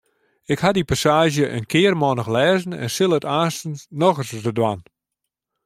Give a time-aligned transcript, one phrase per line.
[0.51, 4.81] Ik haw dy passaazje in kearmannich lêzen en sil it aanstens noch ris dwaan.